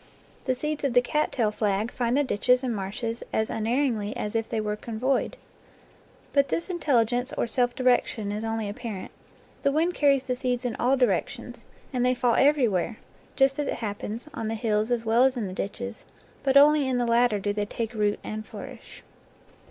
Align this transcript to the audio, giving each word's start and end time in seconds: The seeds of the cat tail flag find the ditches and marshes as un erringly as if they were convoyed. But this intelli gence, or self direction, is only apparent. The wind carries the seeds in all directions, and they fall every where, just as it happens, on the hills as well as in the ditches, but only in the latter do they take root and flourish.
The 0.45 0.55
seeds 0.55 0.83
of 0.83 0.93
the 0.93 0.99
cat 1.01 1.31
tail 1.31 1.51
flag 1.51 1.91
find 1.91 2.17
the 2.17 2.23
ditches 2.23 2.63
and 2.63 2.75
marshes 2.75 3.21
as 3.31 3.51
un 3.51 3.65
erringly 3.65 4.13
as 4.15 4.33
if 4.33 4.49
they 4.49 4.59
were 4.59 4.75
convoyed. 4.75 5.37
But 6.33 6.47
this 6.47 6.69
intelli 6.69 7.05
gence, 7.05 7.31
or 7.37 7.45
self 7.45 7.75
direction, 7.75 8.31
is 8.31 8.43
only 8.43 8.67
apparent. 8.67 9.11
The 9.61 9.71
wind 9.71 9.93
carries 9.93 10.23
the 10.23 10.35
seeds 10.35 10.65
in 10.65 10.75
all 10.77 10.97
directions, 10.97 11.65
and 11.93 12.03
they 12.03 12.15
fall 12.15 12.33
every 12.33 12.67
where, 12.67 12.97
just 13.35 13.59
as 13.59 13.67
it 13.67 13.75
happens, 13.75 14.27
on 14.33 14.47
the 14.47 14.55
hills 14.55 14.89
as 14.89 15.05
well 15.05 15.23
as 15.23 15.37
in 15.37 15.45
the 15.45 15.53
ditches, 15.53 16.03
but 16.41 16.57
only 16.57 16.87
in 16.89 16.97
the 16.97 17.05
latter 17.05 17.37
do 17.37 17.53
they 17.53 17.65
take 17.67 17.93
root 17.93 18.19
and 18.23 18.43
flourish. 18.47 19.03